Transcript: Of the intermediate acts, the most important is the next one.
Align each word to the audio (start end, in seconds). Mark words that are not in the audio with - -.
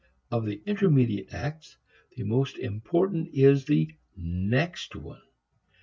Of 0.31 0.47
the 0.47 0.63
intermediate 0.65 1.31
acts, 1.31 1.77
the 2.17 2.23
most 2.23 2.57
important 2.57 3.29
is 3.35 3.65
the 3.65 3.93
next 4.17 4.95
one. 4.95 5.21